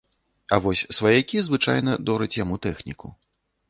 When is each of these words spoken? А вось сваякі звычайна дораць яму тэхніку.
А 0.55 0.57
вось 0.63 0.81
сваякі 0.97 1.37
звычайна 1.51 1.91
дораць 2.11 2.35
яму 2.43 2.55
тэхніку. 2.69 3.19